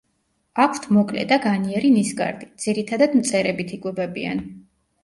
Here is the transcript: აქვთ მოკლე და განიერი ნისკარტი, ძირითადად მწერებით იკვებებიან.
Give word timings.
აქვთ 0.63 0.87
მოკლე 0.97 1.25
და 1.33 1.37
განიერი 1.43 1.93
ნისკარტი, 1.99 2.51
ძირითადად 2.65 3.15
მწერებით 3.21 3.79
იკვებებიან. 3.79 4.45